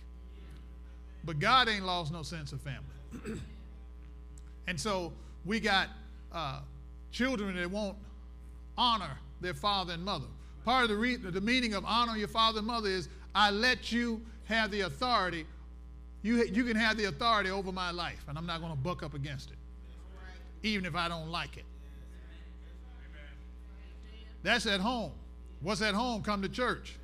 [1.23, 3.39] But God ain't lost no sense of family.
[4.67, 5.13] and so
[5.45, 5.89] we got
[6.31, 6.59] uh,
[7.11, 7.97] children that won't
[8.77, 10.27] honor their father and mother.
[10.63, 13.91] Part of the, re- the meaning of honor your father and mother is I let
[13.91, 15.45] you have the authority
[16.25, 19.03] you, you can have the authority over my life, and I'm not going to buck
[19.03, 19.57] up against it,
[20.63, 21.65] even if I don't like it.
[24.41, 25.11] That's at home.
[25.61, 26.23] What's at home?
[26.23, 26.97] Come to church.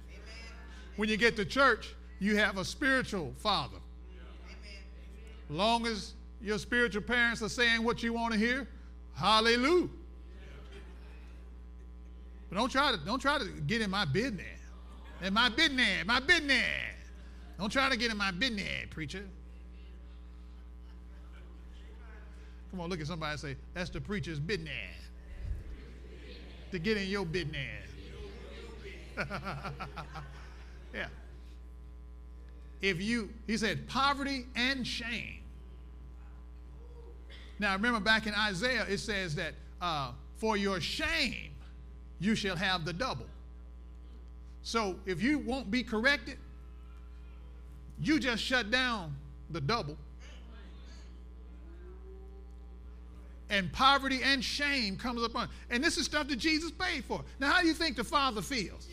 [0.96, 3.78] When you get to church, you have a spiritual father.
[5.52, 8.68] Long as your spiritual parents are saying what you want to hear,
[9.14, 9.90] hallelujah.
[12.50, 14.48] But don't try to don't try to get in my business.
[15.22, 16.66] In my business, my business.
[17.62, 19.24] Don't try to get in my business, preacher.
[22.72, 24.72] Come on, look at somebody and say, that's the preacher's business.
[26.72, 27.88] To get in your business.
[30.92, 31.06] yeah.
[32.82, 35.44] If you, he said, poverty and shame.
[37.60, 41.52] Now, remember back in Isaiah, it says that uh, for your shame,
[42.20, 43.28] you shall have the double.
[44.64, 46.40] So if you won't be corrected,
[48.02, 49.16] you just shut down
[49.50, 49.98] the double.
[53.50, 55.50] And poverty and shame comes upon.
[55.70, 57.22] And this is stuff that Jesus paid for.
[57.40, 58.88] Now, how do you think the Father feels?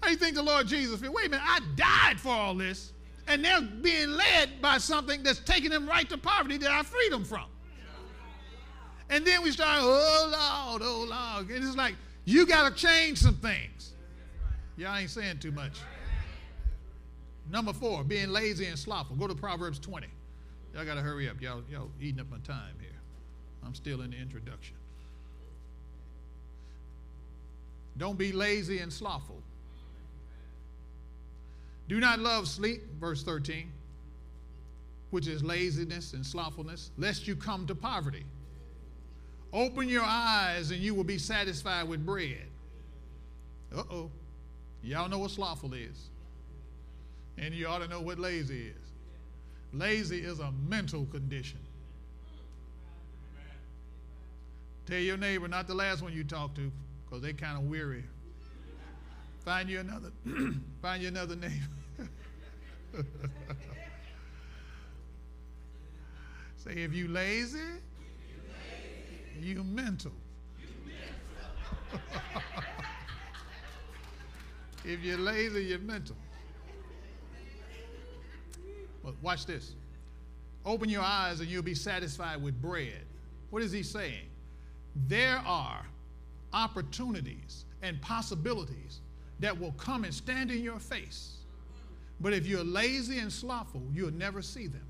[0.00, 1.14] How do you think the Lord Jesus feels?
[1.14, 2.92] Wait a minute, I died for all this,
[3.26, 7.12] and they're being led by something that's taking them right to poverty that I freed
[7.12, 7.44] them from.
[9.08, 11.50] And then we start, oh Lord, oh Lord.
[11.50, 13.92] And it's like, you got to change some things.
[14.76, 15.78] Y'all ain't saying too much.
[17.50, 19.16] Number four, being lazy and slothful.
[19.16, 20.06] Go to Proverbs 20.
[20.74, 21.40] Y'all got to hurry up.
[21.40, 22.90] Y'all, y'all eating up my time here.
[23.64, 24.76] I'm still in the introduction.
[27.98, 29.42] Don't be lazy and slothful.
[31.88, 33.70] Do not love sleep, verse 13,
[35.10, 38.24] which is laziness and slothfulness, lest you come to poverty.
[39.52, 42.46] Open your eyes and you will be satisfied with bread.
[43.74, 44.10] Uh oh.
[44.84, 46.10] Y'all know what slothful is.
[47.40, 48.92] And you ought to know what lazy is.
[49.72, 51.58] Lazy is a mental condition.
[54.84, 56.70] Tell your neighbor, not the last one you talk to,
[57.04, 58.04] because they kind of weary.
[59.44, 60.10] Find you another,
[60.82, 61.54] find you another neighbor.
[66.56, 67.58] Say, if you lazy,
[69.40, 70.12] you mental.
[74.84, 76.16] if you're lazy, you're mental.
[79.02, 79.74] But watch this.
[80.64, 83.04] Open your eyes and you'll be satisfied with bread.
[83.50, 84.28] What is he saying?
[85.08, 85.86] There are
[86.52, 89.00] opportunities and possibilities
[89.38, 91.38] that will come and stand in your face.
[92.20, 94.84] But if you're lazy and slothful, you'll never see them.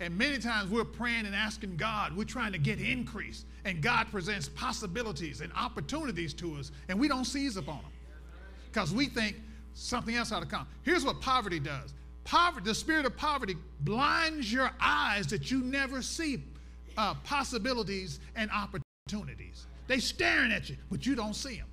[0.00, 4.08] And many times we're praying and asking God, we're trying to get increase, and God
[4.10, 7.92] presents possibilities and opportunities to us, and we don't seize upon them
[8.72, 9.36] because we think
[9.74, 10.66] something else ought to come.
[10.82, 11.94] Here's what poverty does
[12.24, 16.42] poverty, the spirit of poverty blinds your eyes that you never see
[16.96, 19.66] uh, possibilities and opportunities.
[19.86, 21.66] They staring at you, but you don't see them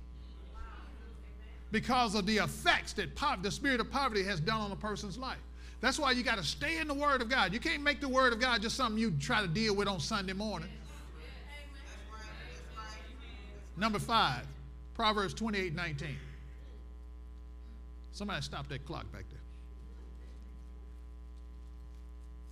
[1.70, 5.38] because of the effects that the spirit of poverty has done on a person's life.
[5.80, 7.52] That's why you got to stay in the Word of God.
[7.52, 9.98] You can't make the Word of God just something you try to deal with on
[9.98, 10.68] Sunday morning.
[13.76, 14.46] Number five,
[14.94, 16.16] Proverbs 28 19.
[18.12, 19.41] Somebody stop that clock back there.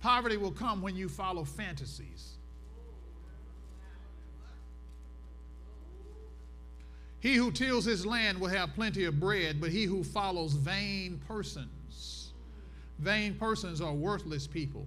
[0.01, 2.37] Poverty will come when you follow fantasies.
[7.19, 11.21] He who tills his land will have plenty of bread, but he who follows vain
[11.27, 11.71] persons
[13.01, 14.85] Vain persons are worthless people.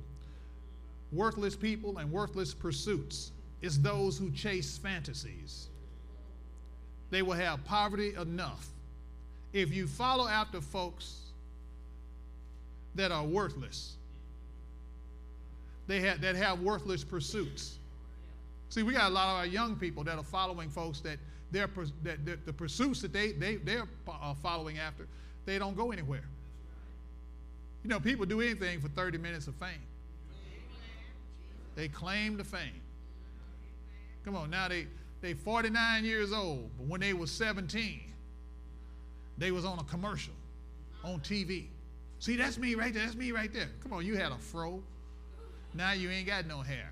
[1.13, 5.69] Worthless people and worthless pursuits is those who chase fantasies.
[7.11, 8.69] They will have poverty enough.
[9.53, 11.33] If you follow after folks
[12.95, 13.97] that are worthless,
[15.87, 17.79] they have, that have worthless pursuits.
[18.69, 21.19] See, we got a lot of our young people that are following folks that,
[21.51, 21.69] they're,
[22.03, 25.07] that, that the pursuits that they, they, they're uh, following after,
[25.45, 26.25] they don't go anywhere.
[27.83, 29.83] You know, people do anything for 30 minutes of fame.
[31.77, 32.81] They claim the fame.
[34.25, 34.87] Come on, now they
[35.25, 38.03] they 49 years old, but when they was 17,
[39.39, 40.35] they was on a commercial
[41.03, 41.69] on TV.
[42.19, 43.05] See, that's me right there.
[43.05, 43.71] That's me right there.
[43.83, 44.83] Come on, you had a fro.
[45.75, 46.91] Now you ain't got no hair.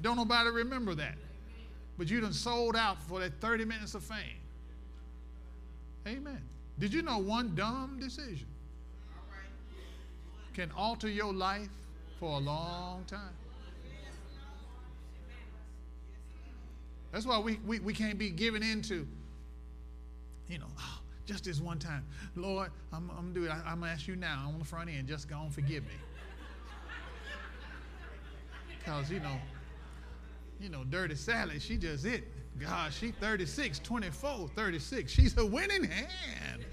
[0.00, 1.16] Don't nobody remember that.
[1.98, 4.40] But you done sold out for that 30 minutes of fame.
[6.08, 6.40] Amen.
[6.78, 8.46] Did you know one dumb decision
[10.54, 11.68] can alter your life
[12.18, 13.34] for a long time?
[17.12, 19.06] That's why we, we, we can't be given into,
[20.48, 22.06] you know, oh, just this one time.
[22.36, 23.50] Lord, I'm, I'm going to do it.
[23.50, 25.52] I, am going to ask you now I'm on the front end, just go and
[25.52, 25.94] forgive me.
[28.80, 29.36] Because, you know,
[30.58, 32.24] you know, Dirty Sally, she just it.
[32.58, 35.12] God, she 36, 24, 36.
[35.12, 36.64] She's a winning hand.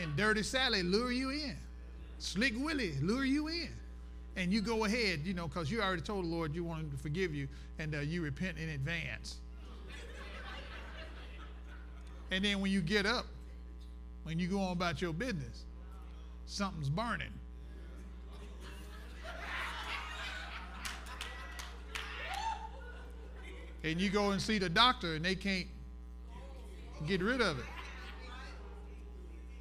[0.00, 1.56] And Dirty Sally lure you in.
[2.18, 3.70] Slick Willie lure you in.
[4.36, 6.90] And you go ahead, you know, because you already told the Lord you want him
[6.90, 9.38] to forgive you and uh, you repent in advance.
[12.30, 13.26] and then when you get up,
[14.22, 15.64] when you go on about your business,
[16.46, 17.32] something's burning.
[23.82, 25.66] And you go and see the doctor and they can't
[27.06, 27.64] get rid of it.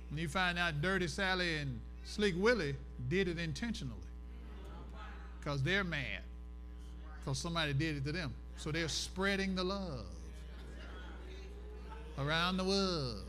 [0.09, 2.76] And you find out Dirty Sally and Slick Willie
[3.07, 3.95] did it intentionally
[5.39, 6.22] because they're mad
[7.20, 8.34] because somebody did it to them.
[8.57, 10.05] So they're spreading the love
[12.17, 13.24] around the world.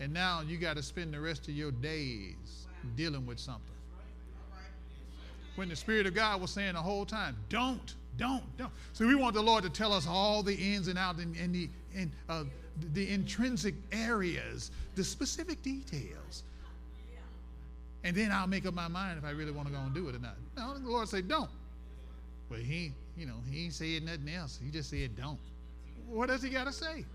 [0.00, 3.62] And now you got to spend the rest of your days dealing with something.
[5.54, 8.70] When the Spirit of God was saying the whole time, don't, don't, don't.
[8.92, 11.54] So we want the Lord to tell us all the ins and outs and, and
[11.54, 12.44] the, and, uh,
[12.92, 16.42] the intrinsic areas, the specific details.
[18.04, 20.08] And then I'll make up my mind if I really want to go and do
[20.08, 20.36] it or not.
[20.56, 21.50] No, the Lord said, don't.
[22.50, 24.60] But he, you know, he ain't saying nothing else.
[24.62, 25.38] He just said, don't.
[26.06, 27.06] What does he got to say?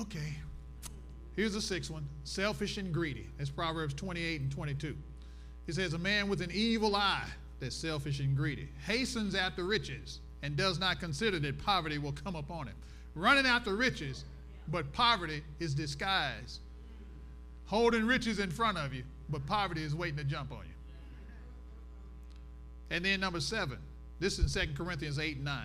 [0.00, 0.36] Okay.
[1.34, 3.26] Here's the sixth one selfish and greedy.
[3.38, 4.96] That's Proverbs 28 and 22.
[5.70, 7.28] It says, A man with an evil eye,
[7.60, 12.34] that's selfish and greedy, hastens after riches and does not consider that poverty will come
[12.34, 12.74] upon him.
[13.14, 14.24] Running after riches,
[14.66, 16.58] but poverty is disguised.
[17.66, 20.74] Holding riches in front of you, but poverty is waiting to jump on you.
[22.90, 23.78] And then number seven,
[24.18, 25.62] this is in 2 Corinthians 8 and 9.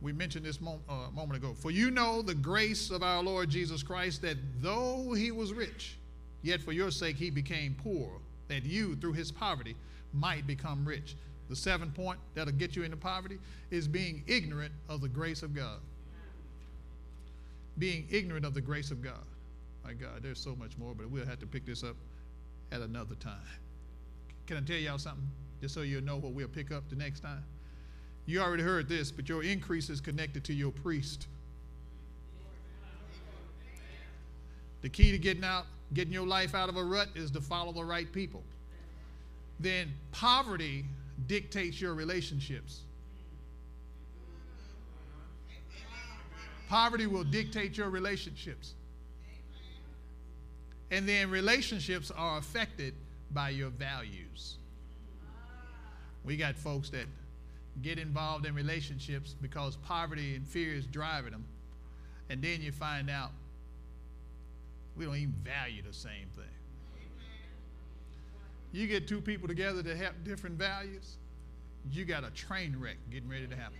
[0.00, 1.54] We mentioned this mo- uh, moment ago.
[1.54, 5.98] For you know the grace of our Lord Jesus Christ, that though he was rich,
[6.42, 8.10] yet for your sake he became poor,
[8.52, 9.74] that you, through his poverty,
[10.12, 11.16] might become rich.
[11.48, 13.38] The seventh point that'll get you into poverty
[13.70, 15.80] is being ignorant of the grace of God.
[17.78, 19.24] Being ignorant of the grace of God.
[19.84, 21.96] My God, there's so much more, but we'll have to pick this up
[22.70, 23.40] at another time.
[24.46, 25.26] Can I tell y'all something?
[25.60, 27.44] Just so you know what we'll pick up the next time.
[28.26, 31.26] You already heard this, but your increase is connected to your priest.
[34.82, 37.72] The key to getting out, getting your life out of a rut is to follow
[37.72, 38.42] the right people.
[39.60, 40.84] Then poverty
[41.26, 42.80] dictates your relationships.
[46.68, 48.74] Poverty will dictate your relationships.
[50.90, 52.94] And then relationships are affected
[53.30, 54.56] by your values.
[56.24, 57.06] We got folks that
[57.80, 61.44] get involved in relationships because poverty and fear is driving them.
[62.28, 63.30] And then you find out
[64.96, 66.44] we don't even value the same thing.
[68.72, 71.16] You get two people together that have different values,
[71.90, 73.76] you got a train wreck getting ready to happen.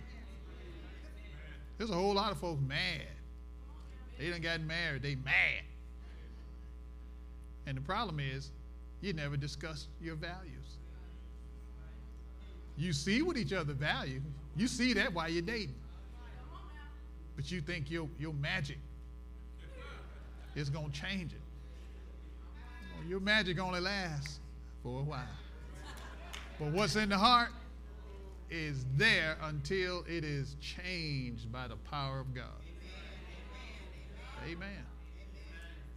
[1.77, 3.07] There's a whole lot of folks mad.
[4.19, 5.63] They done got married, they mad.
[7.65, 8.51] And the problem is,
[9.01, 10.77] you never discuss your values.
[12.77, 14.21] You see what each other value.
[14.55, 15.75] You see that while you're dating.
[17.35, 18.77] But you think your, your magic
[20.55, 21.41] is going to change it.
[23.07, 24.39] Your magic only lasts
[24.81, 25.21] for a while.
[26.59, 27.49] But what's in the heart
[28.49, 32.45] is there until it is changed by the power of God.
[34.47, 34.85] Amen.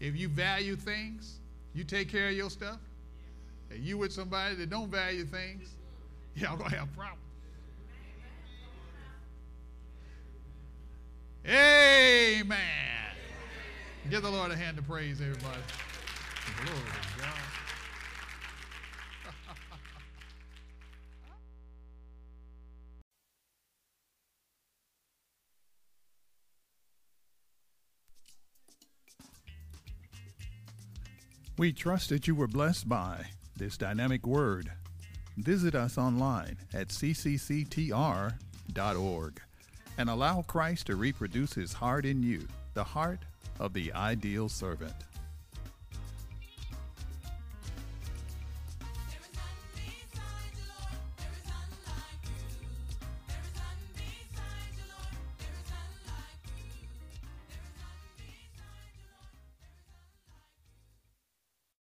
[0.01, 1.39] If you value things,
[1.75, 2.79] you take care of your stuff,
[3.71, 5.69] and you with somebody that don't value things,
[6.35, 7.23] y'all gonna have problems.
[11.47, 13.06] Amen.
[14.09, 15.61] Give the Lord a hand of praise, everybody.
[16.65, 17.29] Glory to God.
[31.59, 33.25] We trust that you were blessed by
[33.57, 34.71] this dynamic word.
[35.37, 38.41] Visit us online at ccctr.org
[39.99, 43.21] and allow Christ to reproduce his heart in you, the heart
[43.61, 44.95] of the ideal servant.